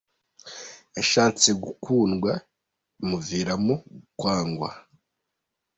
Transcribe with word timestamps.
Yashatse 0.95 1.49
gukundwa 1.63 2.31
bimuviramo 2.97 3.75
kwangwa 4.19 4.69